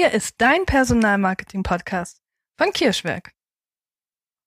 Hier 0.00 0.12
ist 0.12 0.36
dein 0.38 0.64
Personalmarketing-Podcast 0.64 2.22
von 2.56 2.72
Kirschwerk. 2.72 3.34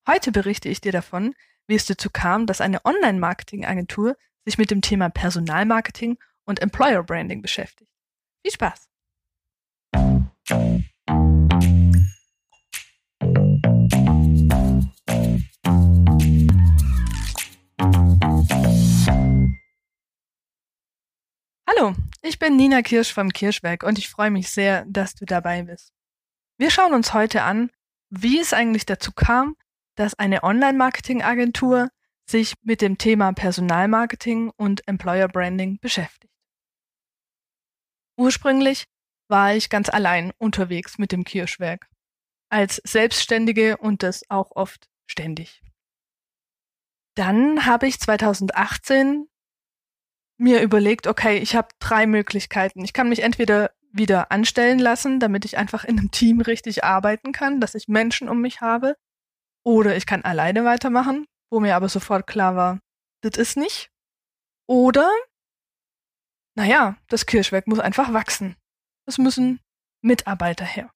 Heute 0.08 0.32
berichte 0.32 0.68
ich 0.68 0.82
dir 0.82 0.92
davon, 0.92 1.36
wie 1.68 1.76
es 1.76 1.86
dazu 1.86 2.10
kam, 2.12 2.48
dass 2.48 2.60
eine 2.60 2.84
Online-Marketing-Agentur 2.84 4.18
sich 4.46 4.58
mit 4.58 4.72
dem 4.72 4.82
Thema 4.82 5.10
Personalmarketing 5.10 6.18
und 6.46 6.60
Employer 6.60 7.04
Branding 7.04 7.44
beschäftigt. 7.44 7.92
Viel 8.42 8.54
Spaß! 8.54 8.90
Bin 22.44 22.58
Nina 22.58 22.82
Kirsch 22.82 23.14
vom 23.14 23.30
Kirschwerk 23.30 23.84
und 23.84 23.98
ich 23.98 24.10
freue 24.10 24.30
mich 24.30 24.50
sehr, 24.50 24.84
dass 24.90 25.16
du 25.16 25.24
dabei 25.24 25.64
bist. 25.64 25.94
Wir 26.58 26.72
schauen 26.72 26.94
uns 26.94 27.14
heute 27.14 27.44
an, 27.44 27.72
wie 28.10 28.38
es 28.38 28.52
eigentlich 28.52 28.86
dazu 28.86 29.14
kam, 29.14 29.56
dass 29.96 30.16
eine 30.16 30.44
Online-Marketing-Agentur 30.44 31.88
sich 32.30 32.56
mit 32.62 32.82
dem 32.82 32.98
Thema 32.98 33.32
Personalmarketing 33.32 34.50
und 34.58 34.86
Employer 34.90 35.30
Branding 35.30 35.80
beschäftigt. 35.80 36.34
Ursprünglich 38.18 38.88
war 39.30 39.56
ich 39.56 39.70
ganz 39.70 39.88
allein 39.88 40.34
unterwegs 40.38 40.98
mit 40.98 41.14
dem 41.14 41.24
Kirschwerk, 41.24 41.88
als 42.50 42.82
Selbstständige 42.84 43.78
und 43.78 44.04
das 44.04 44.30
auch 44.30 44.52
oft 44.52 44.90
ständig. 45.06 45.62
Dann 47.16 47.66
habe 47.66 47.88
ich 47.88 48.02
2018 48.02 49.30
mir 50.38 50.62
überlegt, 50.62 51.08
okay, 51.08 51.38
ich 51.38 51.56
habe 51.56 51.70
drei 51.80 52.06
Möglichkeiten. 52.06 52.84
Ich 52.84 52.94
kann 52.94 53.10
mich 53.10 53.22
entweder 53.22 53.72
wieder 53.92 54.32
anstellen 54.32 54.80
lassen, 54.80 55.20
damit 55.20 55.46
ich 55.46 55.58
einfach 55.58 55.84
in 55.84 56.00
einem 56.00 56.12
Team 56.12 56.42
richtig 56.42 56.84
arbeiten 56.84 57.32
kann, 57.32 57.62
dass 57.62 57.76
ich 57.76 57.88
Menschen 57.88 58.28
um 58.28 58.42
mich 58.42 58.62
habe, 58.62 58.96
oder 59.64 59.96
ich 59.96 60.06
kann 60.06 60.24
alleine 60.24 60.66
weitermachen, 60.66 61.26
wo 61.50 61.60
mir 61.60 61.76
aber 61.76 61.88
sofort 61.88 62.28
klar 62.28 62.56
war, 62.56 62.80
das 63.22 63.38
ist 63.38 63.56
nicht. 63.56 63.90
Oder, 64.68 65.10
naja, 66.56 66.98
das 67.08 67.26
Kirschwerk 67.26 67.68
muss 67.68 67.80
einfach 67.80 68.14
wachsen. 68.14 68.58
Es 69.06 69.18
müssen 69.18 69.60
Mitarbeiter 70.02 70.66
her. 70.66 70.92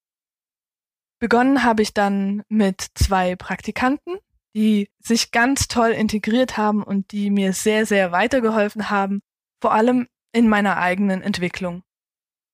Begonnen 1.19 1.63
habe 1.63 1.81
ich 1.81 1.93
dann 1.93 2.43
mit 2.49 2.85
zwei 2.95 3.35
Praktikanten, 3.35 4.17
die 4.55 4.89
sich 4.99 5.31
ganz 5.31 5.67
toll 5.67 5.91
integriert 5.91 6.57
haben 6.57 6.83
und 6.83 7.11
die 7.11 7.29
mir 7.29 7.53
sehr, 7.53 7.85
sehr 7.85 8.11
weitergeholfen 8.11 8.89
haben, 8.89 9.21
vor 9.61 9.73
allem 9.73 10.07
in 10.31 10.47
meiner 10.47 10.77
eigenen 10.77 11.21
Entwicklung. 11.21 11.83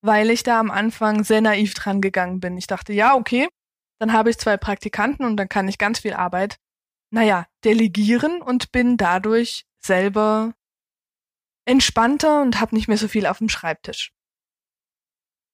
Weil 0.01 0.29
ich 0.29 0.43
da 0.43 0.59
am 0.59 0.71
Anfang 0.71 1.23
sehr 1.23 1.41
naiv 1.41 1.73
dran 1.73 2.01
gegangen 2.01 2.39
bin. 2.39 2.57
Ich 2.57 2.67
dachte, 2.67 2.93
ja, 2.93 3.15
okay, 3.15 3.47
dann 3.99 4.13
habe 4.13 4.29
ich 4.29 4.37
zwei 4.37 4.57
Praktikanten 4.57 5.25
und 5.25 5.37
dann 5.37 5.49
kann 5.49 5.67
ich 5.67 5.77
ganz 5.77 5.99
viel 5.99 6.13
Arbeit, 6.13 6.57
naja, 7.11 7.45
delegieren 7.63 8.41
und 8.41 8.71
bin 8.71 8.97
dadurch 8.97 9.65
selber 9.79 10.53
entspannter 11.65 12.41
und 12.41 12.59
habe 12.59 12.75
nicht 12.75 12.87
mehr 12.87 12.97
so 12.97 13.07
viel 13.07 13.25
auf 13.25 13.37
dem 13.37 13.49
Schreibtisch. 13.49 14.11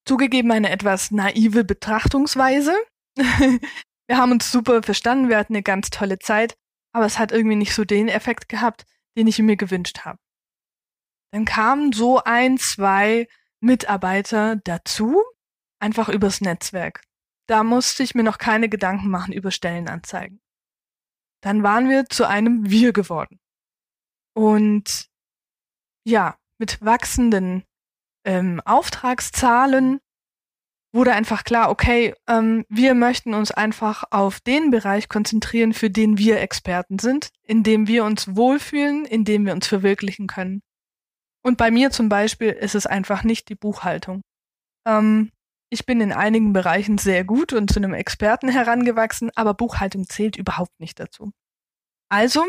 Zugegeben 0.04 0.50
eine 0.50 0.70
etwas 0.70 1.10
naive 1.10 1.64
Betrachtungsweise. 1.64 2.74
wir 3.16 4.16
haben 4.16 4.32
uns 4.32 4.50
super 4.50 4.82
verstanden, 4.82 5.28
wir 5.28 5.36
hatten 5.36 5.54
eine 5.54 5.62
ganz 5.62 5.90
tolle 5.90 6.18
Zeit, 6.18 6.56
aber 6.92 7.06
es 7.06 7.18
hat 7.18 7.32
irgendwie 7.32 7.56
nicht 7.56 7.74
so 7.74 7.84
den 7.84 8.08
Effekt 8.08 8.48
gehabt, 8.48 8.86
den 9.16 9.26
ich 9.26 9.38
mir 9.38 9.56
gewünscht 9.56 10.00
habe. 10.04 10.18
Dann 11.32 11.44
kamen 11.44 11.92
so 11.92 12.22
ein, 12.24 12.58
zwei 12.58 13.28
Mitarbeiter 13.60 14.56
dazu, 14.56 15.22
einfach 15.78 16.08
übers 16.08 16.40
Netzwerk. 16.40 17.02
Da 17.46 17.64
musste 17.64 18.02
ich 18.02 18.14
mir 18.14 18.22
noch 18.22 18.38
keine 18.38 18.68
Gedanken 18.68 19.08
machen 19.08 19.32
über 19.32 19.50
Stellenanzeigen. 19.50 20.40
Dann 21.42 21.62
waren 21.62 21.88
wir 21.88 22.06
zu 22.06 22.26
einem 22.28 22.70
Wir 22.70 22.92
geworden. 22.92 23.40
Und 24.34 25.08
ja, 26.04 26.36
mit 26.58 26.80
wachsenden 26.84 27.64
ähm, 28.24 28.60
Auftragszahlen 28.64 30.00
wurde 30.92 31.12
einfach 31.12 31.44
klar, 31.44 31.70
okay, 31.70 32.14
ähm, 32.26 32.64
wir 32.68 32.94
möchten 32.94 33.34
uns 33.34 33.50
einfach 33.50 34.04
auf 34.10 34.40
den 34.40 34.70
Bereich 34.70 35.08
konzentrieren, 35.08 35.72
für 35.72 35.90
den 35.90 36.18
wir 36.18 36.40
Experten 36.40 36.98
sind, 36.98 37.30
in 37.42 37.62
dem 37.62 37.86
wir 37.86 38.04
uns 38.04 38.34
wohlfühlen, 38.36 39.04
in 39.04 39.24
dem 39.24 39.46
wir 39.46 39.52
uns 39.52 39.66
verwirklichen 39.66 40.26
können. 40.26 40.62
Und 41.42 41.56
bei 41.56 41.70
mir 41.70 41.90
zum 41.90 42.08
Beispiel 42.08 42.50
ist 42.50 42.74
es 42.74 42.86
einfach 42.86 43.24
nicht 43.24 43.48
die 43.48 43.54
Buchhaltung. 43.54 44.22
Ähm, 44.86 45.30
ich 45.72 45.86
bin 45.86 46.00
in 46.00 46.12
einigen 46.12 46.52
Bereichen 46.52 46.98
sehr 46.98 47.24
gut 47.24 47.52
und 47.52 47.70
zu 47.70 47.78
einem 47.78 47.94
Experten 47.94 48.48
herangewachsen, 48.48 49.30
aber 49.36 49.54
Buchhaltung 49.54 50.08
zählt 50.08 50.36
überhaupt 50.36 50.78
nicht 50.80 50.98
dazu. 50.98 51.32
Also 52.10 52.44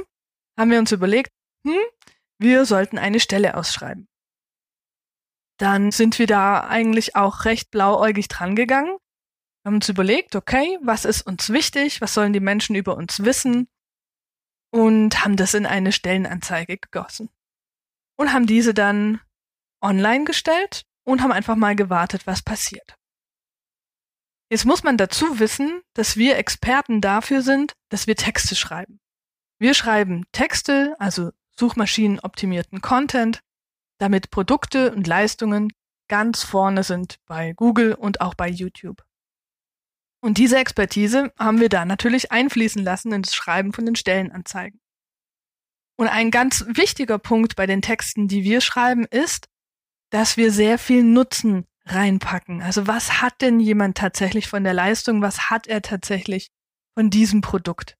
haben 0.59 0.71
wir 0.71 0.79
uns 0.79 0.91
überlegt, 0.91 1.31
hm, 1.65 1.77
wir 2.39 2.65
sollten 2.65 2.97
eine 2.97 3.19
Stelle 3.19 3.55
ausschreiben. 3.55 4.07
Dann 5.59 5.91
sind 5.91 6.17
wir 6.17 6.25
da 6.25 6.67
eigentlich 6.67 7.15
auch 7.15 7.45
recht 7.45 7.69
blauäugig 7.69 8.27
drangegangen. 8.27 8.97
Wir 9.63 9.69
haben 9.69 9.75
uns 9.75 9.89
überlegt, 9.89 10.35
okay, 10.35 10.79
was 10.81 11.05
ist 11.05 11.21
uns 11.21 11.51
wichtig, 11.51 12.01
was 12.01 12.15
sollen 12.15 12.33
die 12.33 12.39
Menschen 12.39 12.75
über 12.75 12.97
uns 12.97 13.23
wissen 13.23 13.67
und 14.73 15.23
haben 15.23 15.35
das 15.35 15.53
in 15.53 15.67
eine 15.67 15.91
Stellenanzeige 15.91 16.79
gegossen 16.79 17.29
und 18.21 18.33
haben 18.33 18.45
diese 18.45 18.75
dann 18.75 19.19
online 19.83 20.25
gestellt 20.25 20.85
und 21.03 21.23
haben 21.23 21.31
einfach 21.31 21.55
mal 21.55 21.75
gewartet, 21.75 22.27
was 22.27 22.43
passiert. 22.43 22.95
Jetzt 24.51 24.65
muss 24.65 24.83
man 24.83 24.95
dazu 24.95 25.39
wissen, 25.39 25.81
dass 25.95 26.17
wir 26.17 26.37
Experten 26.37 27.01
dafür 27.01 27.41
sind, 27.41 27.73
dass 27.89 28.05
wir 28.05 28.15
Texte 28.15 28.55
schreiben. 28.55 28.99
Wir 29.59 29.73
schreiben 29.73 30.25
Texte, 30.33 30.95
also 30.99 31.31
suchmaschinenoptimierten 31.57 32.81
Content, 32.81 33.39
damit 33.97 34.29
Produkte 34.29 34.93
und 34.93 35.07
Leistungen 35.07 35.73
ganz 36.07 36.43
vorne 36.43 36.83
sind 36.83 37.17
bei 37.25 37.53
Google 37.53 37.95
und 37.95 38.21
auch 38.21 38.35
bei 38.35 38.49
YouTube. 38.49 39.03
Und 40.23 40.37
diese 40.37 40.57
Expertise 40.57 41.33
haben 41.39 41.59
wir 41.59 41.69
da 41.69 41.85
natürlich 41.85 42.31
einfließen 42.31 42.83
lassen 42.83 43.13
ins 43.13 43.33
Schreiben 43.33 43.73
von 43.73 43.87
den 43.87 43.95
Stellenanzeigen. 43.95 44.79
Und 46.01 46.07
ein 46.07 46.31
ganz 46.31 46.65
wichtiger 46.67 47.19
Punkt 47.19 47.55
bei 47.55 47.67
den 47.67 47.83
Texten, 47.83 48.27
die 48.27 48.43
wir 48.43 48.61
schreiben, 48.61 49.05
ist, 49.05 49.49
dass 50.09 50.35
wir 50.35 50.51
sehr 50.51 50.79
viel 50.79 51.03
Nutzen 51.03 51.67
reinpacken. 51.85 52.63
Also 52.63 52.87
was 52.87 53.21
hat 53.21 53.39
denn 53.41 53.59
jemand 53.59 53.99
tatsächlich 53.99 54.47
von 54.47 54.63
der 54.63 54.73
Leistung? 54.73 55.21
Was 55.21 55.51
hat 55.51 55.67
er 55.67 55.83
tatsächlich 55.83 56.49
von 56.97 57.11
diesem 57.11 57.41
Produkt? 57.41 57.97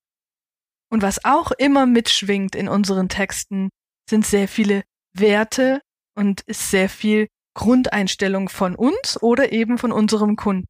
Und 0.90 1.04
was 1.04 1.24
auch 1.26 1.52
immer 1.52 1.86
mitschwingt 1.86 2.56
in 2.56 2.70
unseren 2.70 3.08
Texten, 3.08 3.70
sind 4.10 4.26
sehr 4.26 4.48
viele 4.48 4.82
Werte 5.14 5.80
und 6.16 6.42
ist 6.48 6.72
sehr 6.72 6.90
viel 6.90 7.28
Grundeinstellung 7.54 8.50
von 8.50 8.76
uns 8.76 9.22
oder 9.22 9.52
eben 9.52 9.78
von 9.78 9.92
unserem 9.92 10.38
Kunden. 10.38 10.66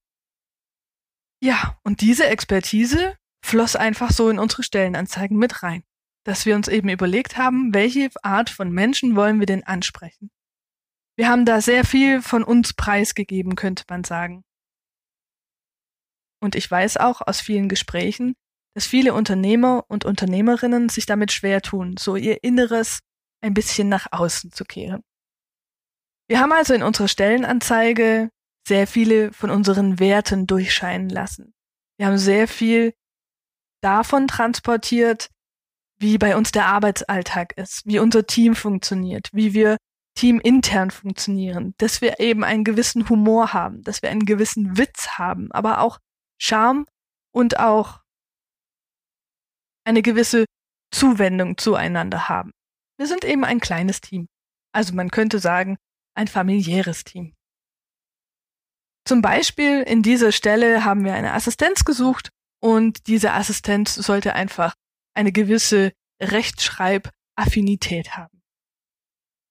Ja, 1.41 1.79
und 1.85 2.01
diese 2.01 2.27
Expertise 2.27 3.15
floss 3.41 3.77
einfach 3.77 4.11
so 4.11 4.29
in 4.29 4.37
unsere 4.37 4.63
Stellenanzeigen 4.63 5.37
mit 5.37 5.63
rein 5.63 5.85
dass 6.23 6.45
wir 6.45 6.55
uns 6.55 6.67
eben 6.67 6.89
überlegt 6.89 7.37
haben, 7.37 7.73
welche 7.73 8.09
Art 8.21 8.49
von 8.49 8.71
Menschen 8.71 9.15
wollen 9.15 9.39
wir 9.39 9.47
denn 9.47 9.63
ansprechen. 9.63 10.29
Wir 11.17 11.27
haben 11.27 11.45
da 11.45 11.61
sehr 11.61 11.83
viel 11.83 12.21
von 12.21 12.43
uns 12.43 12.73
preisgegeben, 12.73 13.55
könnte 13.55 13.83
man 13.89 14.03
sagen. 14.03 14.43
Und 16.41 16.55
ich 16.55 16.69
weiß 16.69 16.97
auch 16.97 17.21
aus 17.21 17.41
vielen 17.41 17.69
Gesprächen, 17.69 18.33
dass 18.73 18.87
viele 18.87 19.13
Unternehmer 19.13 19.85
und 19.87 20.05
Unternehmerinnen 20.05 20.89
sich 20.89 21.05
damit 21.05 21.31
schwer 21.31 21.61
tun, 21.61 21.95
so 21.97 22.15
ihr 22.15 22.43
Inneres 22.43 22.99
ein 23.41 23.53
bisschen 23.53 23.89
nach 23.89 24.07
außen 24.11 24.51
zu 24.51 24.63
kehren. 24.63 25.03
Wir 26.29 26.39
haben 26.39 26.53
also 26.53 26.73
in 26.73 26.83
unserer 26.83 27.07
Stellenanzeige 27.07 28.29
sehr 28.65 28.87
viele 28.87 29.33
von 29.33 29.49
unseren 29.49 29.99
Werten 29.99 30.47
durchscheinen 30.47 31.09
lassen. 31.09 31.53
Wir 31.97 32.07
haben 32.07 32.17
sehr 32.17 32.47
viel 32.47 32.93
davon 33.81 34.27
transportiert, 34.27 35.29
wie 36.01 36.17
bei 36.17 36.35
uns 36.35 36.51
der 36.51 36.65
Arbeitsalltag 36.65 37.53
ist, 37.57 37.85
wie 37.85 37.99
unser 37.99 38.25
Team 38.25 38.55
funktioniert, 38.55 39.29
wie 39.31 39.53
wir 39.53 39.77
teamintern 40.15 40.91
funktionieren, 40.91 41.73
dass 41.77 42.01
wir 42.01 42.19
eben 42.19 42.43
einen 42.43 42.63
gewissen 42.63 43.07
Humor 43.07 43.53
haben, 43.53 43.81
dass 43.83 44.01
wir 44.01 44.09
einen 44.09 44.25
gewissen 44.25 44.77
Witz 44.77 45.17
haben, 45.17 45.51
aber 45.51 45.79
auch 45.79 45.99
Charme 46.39 46.85
und 47.33 47.59
auch 47.59 48.01
eine 49.85 50.01
gewisse 50.01 50.45
Zuwendung 50.93 51.57
zueinander 51.57 52.27
haben. 52.27 52.51
Wir 52.97 53.07
sind 53.07 53.23
eben 53.23 53.45
ein 53.45 53.59
kleines 53.59 54.01
Team. 54.01 54.27
Also 54.73 54.93
man 54.93 55.11
könnte 55.11 55.39
sagen, 55.39 55.77
ein 56.15 56.27
familiäres 56.27 57.03
Team. 57.03 57.33
Zum 59.07 59.21
Beispiel 59.21 59.81
in 59.81 60.03
dieser 60.03 60.31
Stelle 60.31 60.83
haben 60.83 61.05
wir 61.05 61.13
eine 61.13 61.33
Assistenz 61.33 61.83
gesucht 61.83 62.29
und 62.61 63.07
diese 63.07 63.33
Assistenz 63.33 63.95
sollte 63.95 64.33
einfach 64.33 64.75
eine 65.13 65.31
gewisse 65.31 65.93
Rechtschreibaffinität 66.21 68.15
haben. 68.17 68.41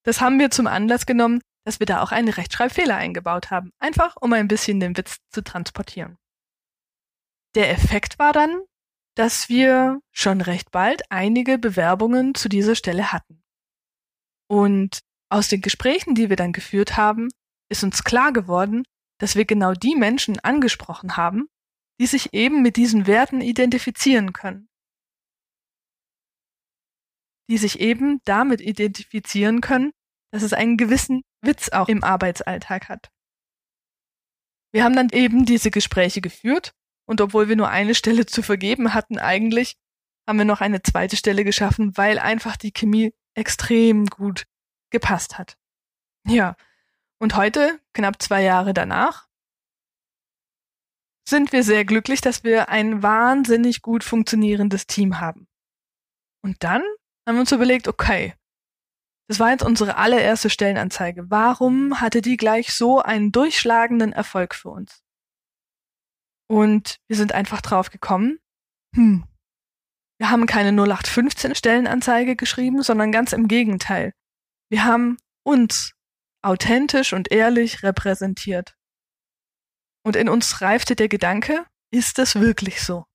Das 0.04 0.20
haben 0.20 0.38
wir 0.38 0.50
zum 0.50 0.66
Anlass 0.66 1.06
genommen, 1.06 1.40
dass 1.64 1.78
wir 1.78 1.86
da 1.86 2.02
auch 2.02 2.12
einen 2.12 2.28
Rechtschreibfehler 2.28 2.96
eingebaut 2.96 3.50
haben, 3.50 3.70
einfach 3.78 4.16
um 4.20 4.32
ein 4.32 4.48
bisschen 4.48 4.80
den 4.80 4.96
Witz 4.96 5.18
zu 5.30 5.42
transportieren. 5.42 6.16
Der 7.54 7.70
Effekt 7.70 8.18
war 8.18 8.32
dann, 8.32 8.62
dass 9.16 9.48
wir 9.48 10.00
schon 10.12 10.40
recht 10.40 10.70
bald 10.70 11.02
einige 11.10 11.58
Bewerbungen 11.58 12.34
zu 12.34 12.48
dieser 12.48 12.74
Stelle 12.74 13.12
hatten. 13.12 13.42
Und 14.48 15.00
aus 15.28 15.48
den 15.48 15.60
Gesprächen, 15.60 16.14
die 16.14 16.30
wir 16.30 16.36
dann 16.36 16.52
geführt 16.52 16.96
haben, 16.96 17.28
ist 17.68 17.84
uns 17.84 18.02
klar 18.04 18.32
geworden, 18.32 18.84
dass 19.18 19.36
wir 19.36 19.44
genau 19.44 19.74
die 19.74 19.94
Menschen 19.94 20.40
angesprochen 20.40 21.16
haben, 21.16 21.48
die 22.00 22.06
sich 22.06 22.32
eben 22.32 22.62
mit 22.62 22.76
diesen 22.76 23.06
Werten 23.06 23.42
identifizieren 23.42 24.32
können. 24.32 24.69
Die 27.50 27.58
sich 27.58 27.80
eben 27.80 28.20
damit 28.24 28.60
identifizieren 28.60 29.60
können, 29.60 29.92
dass 30.32 30.42
es 30.42 30.52
einen 30.52 30.76
gewissen 30.76 31.22
Witz 31.42 31.70
auch 31.70 31.88
im 31.88 32.04
Arbeitsalltag 32.04 32.88
hat. 32.88 33.10
Wir 34.72 34.84
haben 34.84 34.94
dann 34.94 35.08
eben 35.10 35.44
diese 35.44 35.70
Gespräche 35.70 36.20
geführt 36.20 36.72
und 37.06 37.20
obwohl 37.20 37.48
wir 37.48 37.56
nur 37.56 37.68
eine 37.68 37.94
Stelle 37.94 38.24
zu 38.26 38.42
vergeben 38.42 38.94
hatten 38.94 39.18
eigentlich, 39.18 39.76
haben 40.28 40.38
wir 40.38 40.44
noch 40.44 40.60
eine 40.60 40.82
zweite 40.82 41.16
Stelle 41.16 41.42
geschaffen, 41.42 41.96
weil 41.96 42.20
einfach 42.20 42.56
die 42.56 42.70
Chemie 42.72 43.12
extrem 43.34 44.06
gut 44.06 44.44
gepasst 44.90 45.38
hat. 45.38 45.56
Ja, 46.26 46.56
und 47.18 47.34
heute, 47.36 47.80
knapp 47.94 48.22
zwei 48.22 48.42
Jahre 48.42 48.74
danach, 48.74 49.28
sind 51.28 51.52
wir 51.52 51.62
sehr 51.62 51.84
glücklich, 51.84 52.20
dass 52.20 52.44
wir 52.44 52.68
ein 52.68 53.02
wahnsinnig 53.02 53.82
gut 53.82 54.04
funktionierendes 54.04 54.86
Team 54.86 55.20
haben. 55.20 55.48
Und 56.42 56.62
dann 56.62 56.82
haben 57.26 57.36
wir 57.36 57.40
uns 57.40 57.52
überlegt, 57.52 57.88
okay, 57.88 58.34
das 59.28 59.38
war 59.38 59.50
jetzt 59.50 59.62
unsere 59.62 59.96
allererste 59.96 60.50
Stellenanzeige. 60.50 61.30
Warum 61.30 62.00
hatte 62.00 62.20
die 62.20 62.36
gleich 62.36 62.72
so 62.72 63.00
einen 63.00 63.30
durchschlagenden 63.30 64.12
Erfolg 64.12 64.54
für 64.54 64.70
uns? 64.70 65.02
Und 66.48 66.96
wir 67.08 67.16
sind 67.16 67.32
einfach 67.32 67.60
drauf 67.60 67.90
gekommen, 67.90 68.40
hm, 68.96 69.24
wir 70.18 70.30
haben 70.30 70.46
keine 70.46 70.72
0815 70.72 71.54
Stellenanzeige 71.54 72.36
geschrieben, 72.36 72.82
sondern 72.82 73.12
ganz 73.12 73.32
im 73.32 73.48
Gegenteil. 73.48 74.12
Wir 74.68 74.84
haben 74.84 75.16
uns 75.44 75.94
authentisch 76.42 77.12
und 77.12 77.30
ehrlich 77.30 77.82
repräsentiert. 77.82 78.76
Und 80.04 80.16
in 80.16 80.28
uns 80.28 80.60
reifte 80.60 80.96
der 80.96 81.08
Gedanke, 81.08 81.64
ist 81.92 82.18
es 82.18 82.34
wirklich 82.34 82.82
so? 82.82 83.06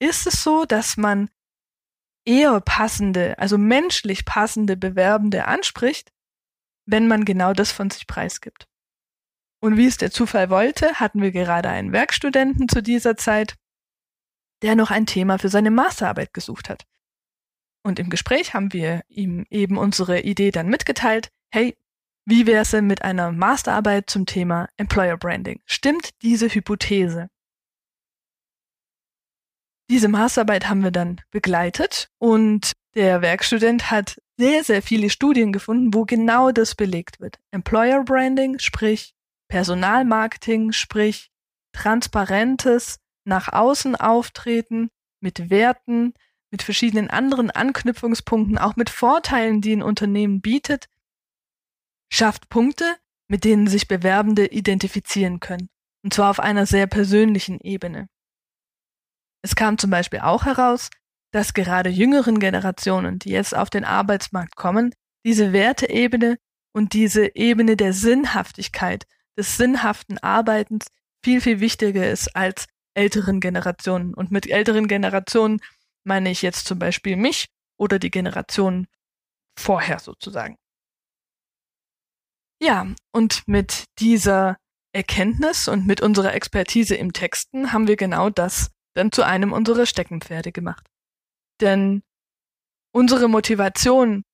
Ist 0.00 0.26
es 0.26 0.42
so, 0.42 0.64
dass 0.64 0.96
man 0.96 1.30
eher 2.24 2.60
passende, 2.60 3.38
also 3.38 3.58
menschlich 3.58 4.24
passende 4.24 4.76
Bewerbende 4.76 5.46
anspricht, 5.46 6.12
wenn 6.86 7.08
man 7.08 7.24
genau 7.24 7.52
das 7.52 7.72
von 7.72 7.90
sich 7.90 8.06
preisgibt? 8.06 8.66
Und 9.60 9.76
wie 9.76 9.86
es 9.86 9.96
der 9.96 10.10
Zufall 10.10 10.50
wollte, 10.50 10.94
hatten 10.94 11.22
wir 11.22 11.30
gerade 11.30 11.68
einen 11.68 11.92
Werkstudenten 11.92 12.68
zu 12.68 12.82
dieser 12.82 13.16
Zeit, 13.16 13.54
der 14.62 14.74
noch 14.74 14.90
ein 14.90 15.06
Thema 15.06 15.38
für 15.38 15.48
seine 15.48 15.70
Masterarbeit 15.70 16.34
gesucht 16.34 16.68
hat. 16.68 16.84
Und 17.84 17.98
im 17.98 18.10
Gespräch 18.10 18.54
haben 18.54 18.72
wir 18.72 19.02
ihm 19.08 19.44
eben 19.50 19.76
unsere 19.76 20.20
Idee 20.20 20.50
dann 20.50 20.68
mitgeteilt, 20.68 21.30
hey, 21.50 21.76
wie 22.24 22.46
wäre 22.46 22.62
es 22.62 22.72
mit 22.72 23.02
einer 23.02 23.32
Masterarbeit 23.32 24.08
zum 24.08 24.26
Thema 24.26 24.68
Employer 24.76 25.16
Branding? 25.16 25.60
Stimmt 25.66 26.10
diese 26.22 26.48
Hypothese? 26.48 27.28
Diese 29.92 30.08
Masterarbeit 30.08 30.70
haben 30.70 30.82
wir 30.82 30.90
dann 30.90 31.20
begleitet 31.32 32.08
und 32.16 32.72
der 32.94 33.20
Werkstudent 33.20 33.90
hat 33.90 34.22
sehr, 34.38 34.64
sehr 34.64 34.80
viele 34.80 35.10
Studien 35.10 35.52
gefunden, 35.52 35.92
wo 35.92 36.06
genau 36.06 36.50
das 36.50 36.74
belegt 36.74 37.20
wird. 37.20 37.38
Employer 37.50 38.02
Branding, 38.02 38.58
sprich 38.58 39.12
Personalmarketing, 39.48 40.72
sprich 40.72 41.30
transparentes 41.74 43.00
nach 43.26 43.52
außen 43.52 43.94
auftreten 43.94 44.88
mit 45.20 45.50
Werten, 45.50 46.14
mit 46.50 46.62
verschiedenen 46.62 47.10
anderen 47.10 47.50
Anknüpfungspunkten, 47.50 48.56
auch 48.56 48.76
mit 48.76 48.88
Vorteilen, 48.88 49.60
die 49.60 49.76
ein 49.76 49.82
Unternehmen 49.82 50.40
bietet, 50.40 50.86
schafft 52.10 52.48
Punkte, 52.48 52.96
mit 53.28 53.44
denen 53.44 53.66
sich 53.66 53.88
Bewerbende 53.88 54.46
identifizieren 54.46 55.38
können. 55.38 55.68
Und 56.02 56.14
zwar 56.14 56.30
auf 56.30 56.40
einer 56.40 56.64
sehr 56.64 56.86
persönlichen 56.86 57.60
Ebene. 57.60 58.08
Es 59.42 59.56
kam 59.56 59.78
zum 59.78 59.90
Beispiel 59.90 60.20
auch 60.20 60.44
heraus, 60.44 60.88
dass 61.32 61.54
gerade 61.54 61.90
jüngeren 61.90 62.38
Generationen, 62.38 63.18
die 63.18 63.30
jetzt 63.30 63.56
auf 63.56 63.70
den 63.70 63.84
Arbeitsmarkt 63.84 64.54
kommen, 64.56 64.94
diese 65.24 65.52
Werteebene 65.52 66.38
und 66.72 66.92
diese 66.92 67.34
Ebene 67.34 67.76
der 67.76 67.92
Sinnhaftigkeit, 67.92 69.06
des 69.36 69.56
sinnhaften 69.56 70.18
Arbeitens 70.18 70.86
viel, 71.24 71.40
viel 71.40 71.60
wichtiger 71.60 72.10
ist 72.10 72.34
als 72.36 72.66
älteren 72.94 73.40
Generationen. 73.40 74.14
Und 74.14 74.30
mit 74.30 74.48
älteren 74.48 74.88
Generationen 74.88 75.60
meine 76.04 76.30
ich 76.30 76.42
jetzt 76.42 76.66
zum 76.66 76.78
Beispiel 76.78 77.16
mich 77.16 77.46
oder 77.78 77.98
die 77.98 78.10
Generation 78.10 78.86
vorher 79.58 79.98
sozusagen. 79.98 80.56
Ja, 82.60 82.86
und 83.12 83.48
mit 83.48 83.86
dieser 83.98 84.56
Erkenntnis 84.92 85.68
und 85.68 85.86
mit 85.86 86.00
unserer 86.00 86.34
Expertise 86.34 86.94
im 86.94 87.12
Texten 87.12 87.72
haben 87.72 87.88
wir 87.88 87.96
genau 87.96 88.30
das 88.30 88.70
dann 88.94 89.12
zu 89.12 89.24
einem 89.24 89.52
unserer 89.52 89.86
Steckenpferde 89.86 90.52
gemacht. 90.52 90.86
Denn 91.60 92.02
unsere 92.92 93.28
Motivation 93.28 94.24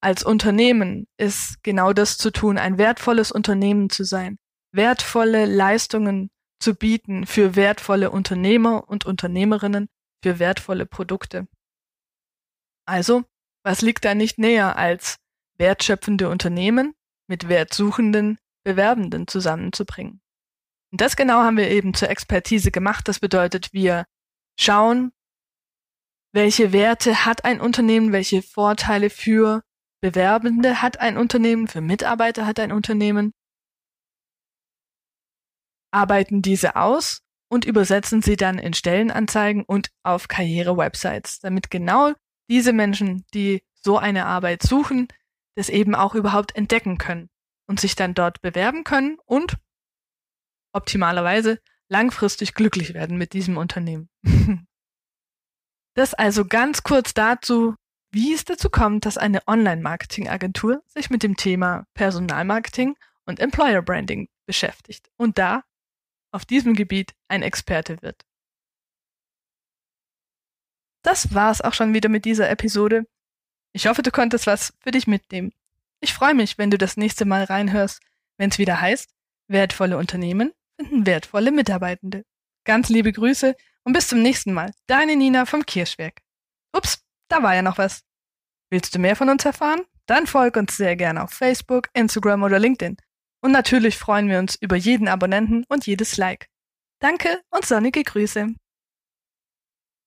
als 0.00 0.22
Unternehmen 0.22 1.06
ist 1.16 1.62
genau 1.62 1.92
das 1.92 2.18
zu 2.18 2.30
tun, 2.30 2.58
ein 2.58 2.78
wertvolles 2.78 3.32
Unternehmen 3.32 3.90
zu 3.90 4.04
sein, 4.04 4.38
wertvolle 4.72 5.46
Leistungen 5.46 6.30
zu 6.60 6.74
bieten 6.74 7.26
für 7.26 7.56
wertvolle 7.56 8.10
Unternehmer 8.10 8.88
und 8.88 9.06
Unternehmerinnen, 9.06 9.88
für 10.22 10.38
wertvolle 10.38 10.86
Produkte. 10.86 11.46
Also, 12.86 13.24
was 13.64 13.82
liegt 13.82 14.04
da 14.04 14.14
nicht 14.14 14.38
näher 14.38 14.76
als 14.76 15.18
wertschöpfende 15.58 16.28
Unternehmen 16.28 16.94
mit 17.28 17.48
wertsuchenden 17.48 18.38
Bewerbenden 18.64 19.26
zusammenzubringen. 19.26 20.20
Und 20.90 21.00
das 21.00 21.16
genau 21.16 21.42
haben 21.42 21.56
wir 21.56 21.70
eben 21.70 21.94
zur 21.94 22.10
Expertise 22.10 22.70
gemacht. 22.70 23.08
Das 23.08 23.20
bedeutet, 23.20 23.72
wir 23.72 24.06
schauen, 24.58 25.12
welche 26.32 26.72
Werte 26.72 27.24
hat 27.24 27.44
ein 27.44 27.60
Unternehmen, 27.60 28.12
welche 28.12 28.42
Vorteile 28.42 29.10
für 29.10 29.62
Bewerbende 30.00 30.80
hat 30.80 31.00
ein 31.00 31.16
Unternehmen, 31.16 31.66
für 31.66 31.80
Mitarbeiter 31.80 32.46
hat 32.46 32.60
ein 32.60 32.70
Unternehmen, 32.72 33.32
arbeiten 35.90 36.42
diese 36.42 36.76
aus 36.76 37.22
und 37.50 37.64
übersetzen 37.64 38.22
sie 38.22 38.36
dann 38.36 38.58
in 38.58 38.74
Stellenanzeigen 38.74 39.64
und 39.64 39.90
auf 40.04 40.28
Karriere-Websites, 40.28 41.40
damit 41.40 41.70
genau 41.70 42.12
diese 42.48 42.72
Menschen, 42.72 43.24
die 43.34 43.62
so 43.74 43.98
eine 43.98 44.26
Arbeit 44.26 44.62
suchen, 44.62 45.08
das 45.56 45.68
eben 45.68 45.94
auch 45.94 46.14
überhaupt 46.14 46.54
entdecken 46.54 46.98
können 46.98 47.28
und 47.66 47.80
sich 47.80 47.96
dann 47.96 48.14
dort 48.14 48.40
bewerben 48.40 48.84
können 48.84 49.18
und 49.24 49.56
optimalerweise 50.72 51.58
langfristig 51.88 52.54
glücklich 52.54 52.94
werden 52.94 53.16
mit 53.16 53.32
diesem 53.32 53.56
Unternehmen. 53.56 54.08
das 55.94 56.14
also 56.14 56.44
ganz 56.44 56.82
kurz 56.82 57.14
dazu, 57.14 57.74
wie 58.10 58.32
es 58.32 58.44
dazu 58.44 58.70
kommt, 58.70 59.04
dass 59.04 59.18
eine 59.18 59.46
Online-Marketing-Agentur 59.46 60.82
sich 60.86 61.10
mit 61.10 61.22
dem 61.22 61.36
Thema 61.36 61.86
Personalmarketing 61.94 62.96
und 63.26 63.40
Employer 63.40 63.82
Branding 63.82 64.28
beschäftigt 64.46 65.10
und 65.16 65.38
da 65.38 65.62
auf 66.30 66.44
diesem 66.44 66.74
Gebiet 66.74 67.14
ein 67.28 67.42
Experte 67.42 68.00
wird. 68.02 68.24
Das 71.02 71.34
war's 71.34 71.60
auch 71.60 71.74
schon 71.74 71.94
wieder 71.94 72.08
mit 72.08 72.24
dieser 72.24 72.50
Episode. 72.50 73.06
Ich 73.72 73.86
hoffe, 73.86 74.02
du 74.02 74.10
konntest 74.10 74.46
was 74.46 74.74
für 74.80 74.90
dich 74.90 75.06
mitnehmen. 75.06 75.52
Ich 76.00 76.14
freue 76.14 76.34
mich, 76.34 76.58
wenn 76.58 76.70
du 76.70 76.78
das 76.78 76.96
nächste 76.96 77.24
Mal 77.24 77.44
reinhörst, 77.44 78.00
wenn 78.36 78.50
es 78.50 78.58
wieder 78.58 78.80
heißt, 78.80 79.14
wertvolle 79.48 79.96
Unternehmen 79.96 80.52
finden 80.78 81.06
wertvolle 81.06 81.50
Mitarbeitende. 81.50 82.24
Ganz 82.64 82.88
liebe 82.88 83.12
Grüße 83.12 83.54
und 83.84 83.92
bis 83.92 84.08
zum 84.08 84.22
nächsten 84.22 84.52
Mal. 84.52 84.72
Deine 84.86 85.16
Nina 85.16 85.46
vom 85.46 85.64
Kirschwerk. 85.64 86.20
Ups, 86.76 87.02
da 87.28 87.42
war 87.42 87.54
ja 87.54 87.62
noch 87.62 87.78
was. 87.78 88.02
Willst 88.70 88.94
du 88.94 88.98
mehr 88.98 89.16
von 89.16 89.30
uns 89.30 89.44
erfahren? 89.44 89.80
Dann 90.06 90.26
folg 90.26 90.56
uns 90.56 90.76
sehr 90.76 90.96
gerne 90.96 91.22
auf 91.22 91.30
Facebook, 91.30 91.88
Instagram 91.94 92.42
oder 92.42 92.58
LinkedIn. 92.58 92.96
Und 93.40 93.52
natürlich 93.52 93.96
freuen 93.96 94.28
wir 94.28 94.38
uns 94.38 94.56
über 94.56 94.76
jeden 94.76 95.08
Abonnenten 95.08 95.64
und 95.68 95.86
jedes 95.86 96.16
Like. 96.16 96.48
Danke 97.00 97.40
und 97.50 97.64
sonnige 97.64 98.02
Grüße. 98.02 98.54